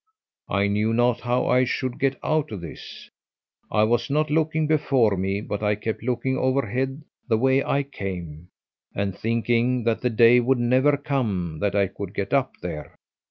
I 0.49 0.65
knew 0.65 0.93
not 0.95 1.19
how 1.19 1.45
I 1.45 1.63
should 1.63 1.99
get 1.99 2.17
out 2.23 2.51
of 2.51 2.61
this. 2.61 3.11
I 3.71 3.83
was 3.83 4.09
not 4.09 4.31
looking 4.31 4.65
before 4.65 5.15
me, 5.15 5.41
but 5.41 5.61
I 5.61 5.75
kept 5.75 6.01
looking 6.01 6.39
overhead 6.39 7.03
the 7.27 7.37
way 7.37 7.63
I 7.63 7.83
came 7.83 8.47
and 8.95 9.15
thinking 9.15 9.83
that 9.83 10.01
the 10.01 10.09
day 10.09 10.39
would 10.39 10.57
never 10.57 10.97
come 10.97 11.59
that 11.59 11.75
I 11.75 11.85
could 11.85 12.15
get 12.15 12.33
up 12.33 12.53
there. 12.63 12.95